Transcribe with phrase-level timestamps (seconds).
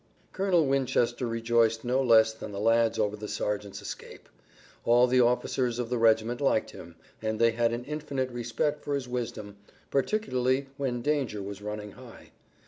[0.33, 4.29] Colonel Winchester rejoiced no less than the lads over the sergeant's escape.
[4.83, 8.95] All the officers of the regiment liked him, and they had an infinite respect for
[8.95, 9.57] his wisdom,
[9.91, 12.31] particularly when danger was running high.